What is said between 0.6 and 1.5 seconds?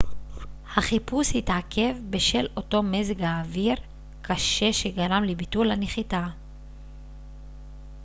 החיפוש